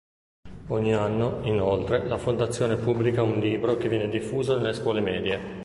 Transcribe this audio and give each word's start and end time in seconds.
Ogni 0.69 0.95
anno, 0.95 1.41
inoltre, 1.43 2.07
la 2.07 2.17
Fondazione 2.17 2.75
pubblica 2.75 3.21
un 3.21 3.37
libro 3.39 3.77
che 3.77 3.87
viene 3.87 4.09
diffuso 4.09 4.57
nelle 4.57 4.73
scuole 4.73 4.99
medie. 4.99 5.39